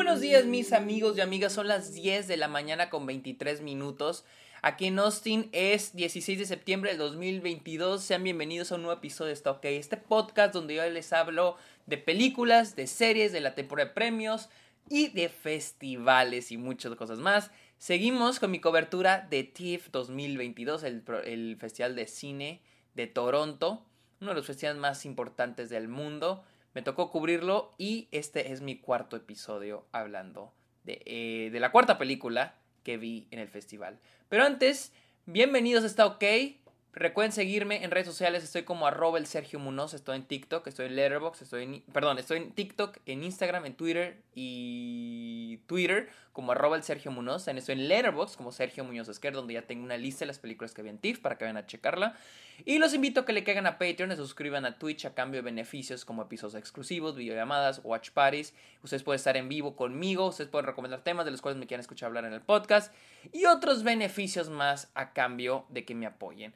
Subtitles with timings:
[0.00, 4.24] buenos días mis amigos y amigas, son las 10 de la mañana con 23 minutos.
[4.62, 8.02] Aquí en Austin es 16 de septiembre del 2022.
[8.02, 11.98] Sean bienvenidos a un nuevo episodio de Stock este podcast donde yo les hablo de
[11.98, 14.48] películas, de series, de la temporada de premios
[14.88, 17.50] y de festivales y muchas cosas más.
[17.76, 22.62] Seguimos con mi cobertura de TIFF 2022, el, el Festival de Cine
[22.94, 23.84] de Toronto,
[24.22, 26.42] uno de los festivales más importantes del mundo.
[26.72, 30.52] Me tocó cubrirlo y este es mi cuarto episodio hablando
[30.84, 32.54] de, eh, de la cuarta película
[32.84, 33.98] que vi en el festival.
[34.28, 34.92] Pero antes,
[35.26, 36.24] bienvenidos a Está OK.
[36.92, 40.86] Recuerden seguirme en redes sociales, estoy como arroba el Sergio Munoz, estoy en TikTok, estoy
[40.86, 46.50] en Letterboxd, estoy en, perdón, estoy en TikTok, en Instagram, en Twitter y Twitter como
[46.50, 49.96] arroba el Sergio Munoz, estoy en Letterboxd como Sergio Muñoz Esquer, donde ya tengo una
[49.96, 52.16] lista de las películas que vi en TIFF para que vayan a checarla.
[52.64, 55.38] Y los invito a que le caigan a Patreon, se suscriban a Twitch a cambio
[55.38, 58.52] de beneficios como episodios exclusivos, videollamadas, watch parties.
[58.82, 61.82] Ustedes pueden estar en vivo conmigo, ustedes pueden recomendar temas de los cuales me quieran
[61.82, 62.92] escuchar hablar en el podcast
[63.32, 66.52] y otros beneficios más a cambio de que me apoyen.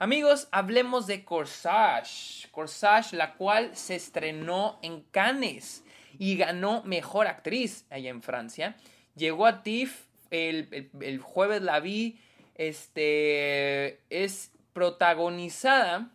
[0.00, 2.48] Amigos, hablemos de Corsage.
[2.52, 5.82] Corsage, la cual se estrenó en Cannes
[6.20, 8.76] y ganó Mejor Actriz allá en Francia.
[9.16, 12.20] Llegó a TIFF, el, jueves la vi.
[12.54, 16.12] Este es protagonizada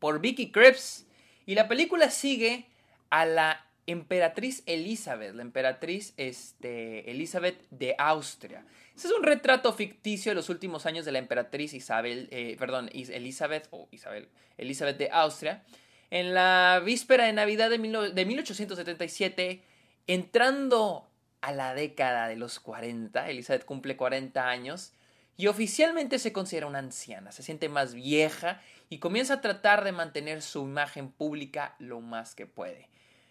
[0.00, 1.06] por Vicky Krieps
[1.46, 2.66] y la película sigue
[3.08, 8.66] a la emperatriz Elizabeth, la emperatriz este, Elizabeth de Austria.
[9.04, 13.68] Es un retrato ficticio de los últimos años de la emperatriz Isabel, eh, perdón, Elizabeth
[13.70, 15.62] o Isabel, Elizabeth de Austria.
[16.10, 19.62] En la víspera de Navidad de, de 1877,
[20.08, 21.08] entrando
[21.40, 24.92] a la década de los 40, Elizabeth cumple 40 años
[25.36, 28.60] y oficialmente se considera una anciana, se siente más vieja
[28.90, 32.88] y comienza a tratar de mantener su imagen pública lo más que puede.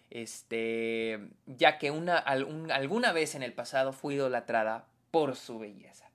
[0.08, 6.10] Este, ya que una, alguna vez en el pasado fue idolatrada por su belleza.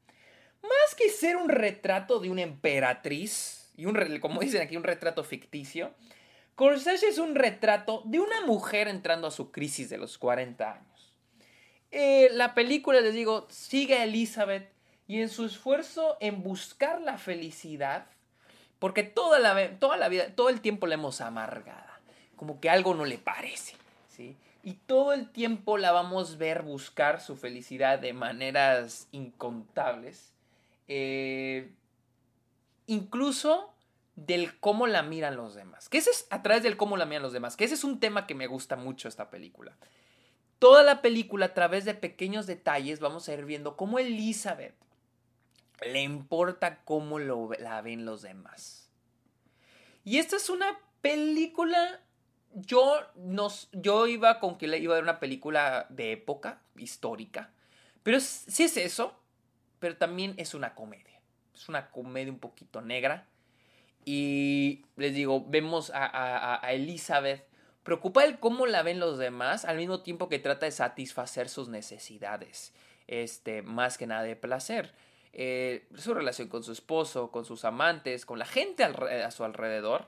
[0.62, 5.23] Más que ser un retrato de una emperatriz, y un, como dicen aquí, un retrato
[5.23, 5.94] ficticio,
[6.56, 11.18] Corsage es un retrato de una mujer entrando a su crisis de los 40 años.
[11.90, 14.72] Eh, la película, les digo, sigue a Elizabeth
[15.07, 18.06] y en su esfuerzo en buscar la felicidad,
[18.79, 22.00] porque toda la, toda la vida, todo el tiempo la hemos amargada,
[22.35, 23.75] como que algo no le parece,
[24.09, 24.35] ¿sí?
[24.63, 30.31] Y todo el tiempo la vamos a ver buscar su felicidad de maneras incontables,
[30.88, 31.69] eh,
[32.88, 33.74] incluso
[34.16, 37.24] del cómo la miran los demás, que ese es a través del cómo la miran
[37.24, 39.75] los demás, que ese es un tema que me gusta mucho esta película.
[40.59, 44.75] Toda la película, a través de pequeños detalles, vamos a ir viendo cómo Elizabeth
[45.81, 48.90] le importa cómo lo, la ven los demás.
[50.06, 52.00] Y esta es una película.
[52.53, 57.52] Yo, nos, yo iba con que iba a ver una película de época, histórica.
[58.03, 59.16] Pero sí es eso,
[59.80, 61.19] pero también es una comedia.
[61.53, 63.28] Es una comedia un poquito negra.
[64.06, 67.46] Y les digo, vemos a, a, Elizabeth
[67.84, 71.69] preocupada de cómo la ven los demás, al mismo tiempo que trata de satisfacer sus
[71.69, 72.74] necesidades.
[73.08, 74.94] Este, más que nada de placer.
[75.34, 80.08] Eh, su relación con su esposo, con sus amantes, con la gente a su alrededor.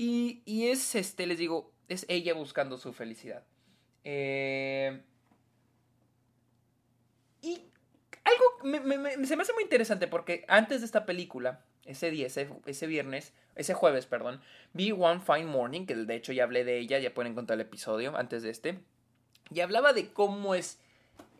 [0.00, 3.42] Y, es, este, les digo, es ella buscando su felicidad.
[4.04, 5.02] Eh,
[7.42, 7.64] y
[8.22, 8.78] algo
[9.26, 13.32] se me hace muy interesante porque antes de esta película, ese día, ese, ese, viernes,
[13.56, 14.40] ese jueves, perdón,
[14.72, 17.66] vi One Fine Morning, que de hecho ya hablé de ella, ya pueden encontrar el
[17.66, 18.78] episodio antes de este,
[19.52, 20.78] y hablaba de cómo es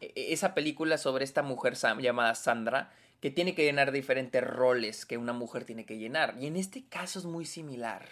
[0.00, 5.06] e, e, esa película sobre esta mujer llamada Sandra que tiene que llenar diferentes roles
[5.06, 6.34] que una mujer tiene que llenar.
[6.40, 8.08] Y en este caso es muy similar.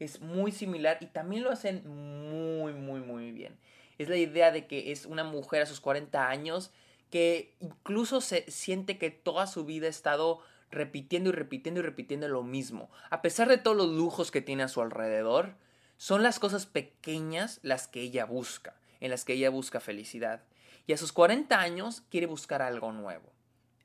[0.00, 3.56] Es muy similar y también lo hacen muy, muy, muy bien.
[3.98, 6.72] Es la idea de que es una mujer a sus 40 años
[7.10, 10.40] que incluso se siente que toda su vida ha estado
[10.72, 12.90] repitiendo y repitiendo y repitiendo lo mismo.
[13.10, 15.54] A pesar de todos los lujos que tiene a su alrededor,
[15.96, 20.42] son las cosas pequeñas las que ella busca, en las que ella busca felicidad
[20.90, 23.30] y a sus 40 años quiere buscar algo nuevo.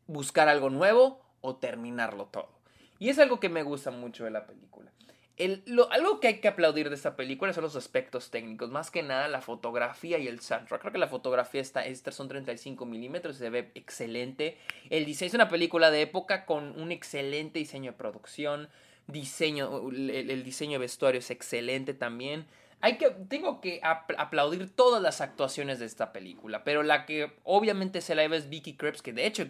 [0.08, 2.50] Buscar algo nuevo o terminarlo todo.
[2.98, 4.92] Y es algo que me gusta mucho de la película.
[5.92, 9.28] Algo que hay que aplaudir de esta película son los aspectos técnicos, más que nada
[9.28, 10.82] la fotografía y el soundtrack.
[10.82, 14.58] Creo que la fotografía está, esta son 35 milímetros, se ve excelente.
[14.90, 18.70] El diseño es una película de época con un excelente diseño de producción,
[19.08, 22.46] diseño, el diseño de vestuario es excelente también
[22.86, 28.00] hay que, tengo que aplaudir todas las actuaciones de esta película, pero la que obviamente
[28.00, 29.48] se la lleva es Vicky Krieps, que de hecho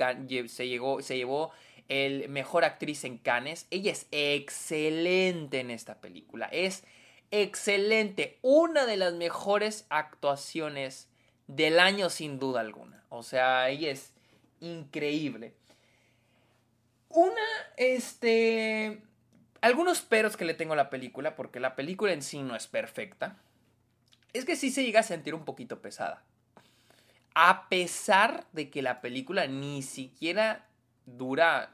[0.48, 1.52] se, llegó, se llevó
[1.88, 3.68] el mejor actriz en Cannes.
[3.72, 6.84] Ella es excelente en esta película, es
[7.32, 11.10] excelente, una de las mejores actuaciones
[11.48, 13.04] del año sin duda alguna.
[13.10, 14.14] O sea, ella es
[14.60, 15.54] increíble.
[17.10, 17.42] Una,
[17.78, 19.02] este...
[19.62, 22.68] Algunos peros que le tengo a la película, porque la película en sí no es
[22.68, 23.38] perfecta,
[24.34, 26.24] es que sí se llega a sentir un poquito pesada.
[27.34, 30.68] A pesar de que la película ni siquiera
[31.06, 31.72] dura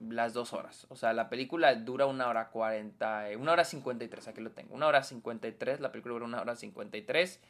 [0.00, 0.86] las dos horas.
[0.88, 4.50] O sea, la película dura una hora cuarenta, una hora cincuenta y tres, aquí lo
[4.52, 4.74] tengo.
[4.74, 7.40] Una hora cincuenta y tres, la película dura una hora cincuenta y tres.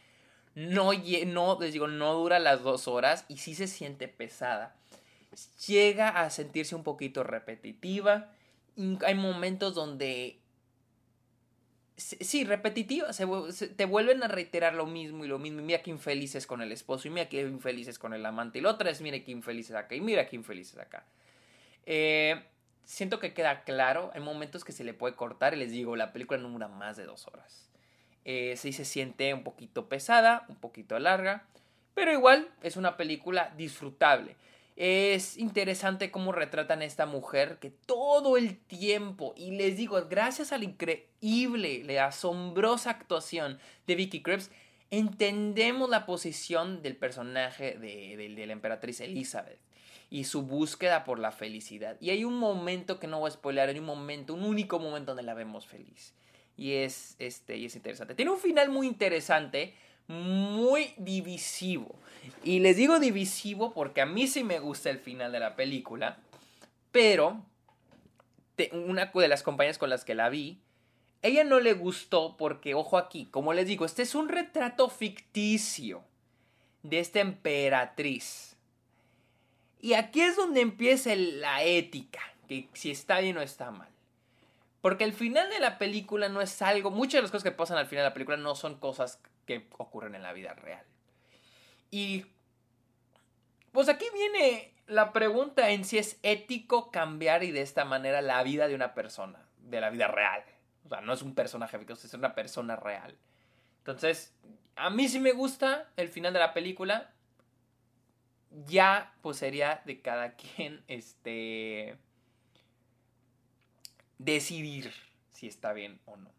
[0.56, 0.90] No,
[1.26, 4.74] no, les digo, no dura las dos horas y sí se siente pesada.
[5.68, 8.32] Llega a sentirse un poquito repetitiva.
[9.06, 10.40] Hay momentos donde
[11.96, 13.26] sí, repetitiva, se,
[13.68, 15.60] te vuelven a reiterar lo mismo y lo mismo.
[15.60, 18.58] Y mira qué infelices con el esposo, y mira qué infelices con el amante.
[18.58, 21.06] Y la otra es, mira qué infelices acá, y mira qué infelices acá.
[21.92, 22.40] Eh,
[22.84, 26.12] siento que queda claro, hay momentos que se le puede cortar y les digo, la
[26.12, 27.68] película no dura más de dos horas.
[28.24, 31.48] Eh, sí se siente un poquito pesada, un poquito larga,
[31.94, 34.36] pero igual es una película disfrutable.
[34.76, 40.52] Es interesante cómo retratan a esta mujer que todo el tiempo, y les digo, gracias
[40.52, 43.58] a la increíble, la asombrosa actuación
[43.88, 44.52] de Vicky Krebs,
[44.92, 49.58] entendemos la posición del personaje de, de la emperatriz Elizabeth
[50.10, 51.96] y su búsqueda por la felicidad.
[52.00, 55.12] Y hay un momento que no voy a spoiler, hay un momento, un único momento
[55.12, 56.14] donde la vemos feliz.
[56.56, 58.16] Y es, este, y es interesante.
[58.16, 59.74] Tiene un final muy interesante,
[60.08, 61.94] muy divisivo.
[62.42, 66.18] Y les digo divisivo porque a mí sí me gusta el final de la película,
[66.90, 67.42] pero
[68.72, 70.60] una de las compañías con las que la vi,
[71.22, 76.02] ella no le gustó porque, ojo aquí, como les digo, este es un retrato ficticio
[76.82, 78.49] de esta emperatriz
[79.80, 83.88] y aquí es donde empieza la ética, que si está bien o está mal.
[84.80, 87.78] Porque el final de la película no es algo, muchas de las cosas que pasan
[87.78, 90.84] al final de la película no son cosas que ocurren en la vida real.
[91.90, 92.26] Y
[93.72, 98.42] pues aquí viene la pregunta en si es ético cambiar y de esta manera la
[98.42, 100.42] vida de una persona, de la vida real.
[100.84, 103.16] O sea, no es un personaje es una persona real.
[103.78, 104.34] Entonces,
[104.76, 107.12] a mí sí me gusta el final de la película
[108.66, 111.96] ya pues sería de cada quien este
[114.18, 114.92] decidir
[115.30, 116.30] si está bien o no.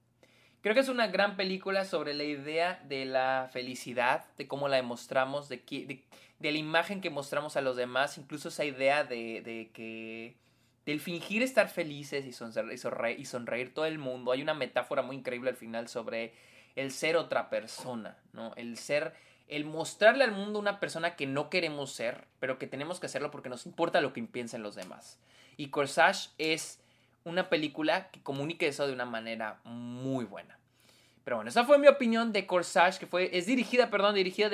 [0.61, 4.75] Creo que es una gran película sobre la idea de la felicidad, de cómo la
[4.75, 6.03] demostramos, de, de,
[6.37, 10.35] de la imagen que mostramos a los demás, incluso esa idea de, de que
[10.85, 14.31] del fingir estar felices y y sonreír todo el mundo.
[14.31, 16.33] Hay una metáfora muy increíble al final sobre
[16.75, 18.53] el ser otra persona, ¿no?
[18.55, 19.13] El ser
[19.47, 23.31] el mostrarle al mundo una persona que no queremos ser, pero que tenemos que hacerlo
[23.31, 25.19] porque nos importa lo que piensen los demás.
[25.57, 26.79] Y Corsage es
[27.23, 30.57] una película que comunica eso de una manera muy buena.
[31.23, 34.49] Pero bueno, esa fue mi opinión de Corsage, que fue, es dirigida, perdón, dirigida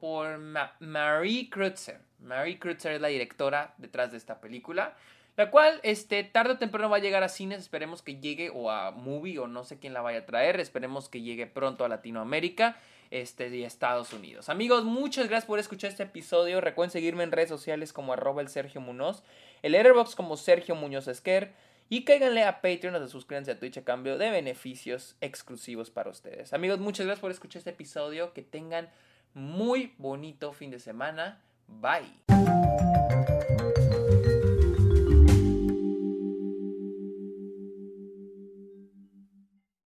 [0.00, 0.38] por
[0.80, 2.00] Marie Kreutzer.
[2.18, 4.96] Marie Kreutzer es la directora detrás de esta película,
[5.36, 8.72] la cual, este, tarde o temprano va a llegar a cines, esperemos que llegue, o
[8.72, 11.88] a Movie, o no sé quién la vaya a traer, esperemos que llegue pronto a
[11.88, 12.76] Latinoamérica
[13.10, 14.48] este, de Estados Unidos.
[14.48, 16.60] Amigos, muchas gracias por escuchar este episodio.
[16.60, 19.22] Recuerden seguirme en redes sociales como arroba el Sergio Munoz,
[19.62, 21.52] el Letterboxd como Sergio Muñoz Esquer.
[21.90, 26.52] Y cáiganle a Patreon o suscríbanse a Twitch a cambio de beneficios exclusivos para ustedes.
[26.52, 28.34] Amigos, muchas gracias por escuchar este episodio.
[28.34, 28.90] Que tengan
[29.32, 31.40] muy bonito fin de semana.
[31.66, 33.16] Bye.